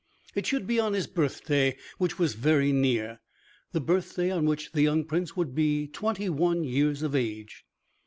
[0.33, 3.19] It should be on his birthday which was very near,
[3.71, 7.65] the birthday on which the young Prince would be twenty one years of age.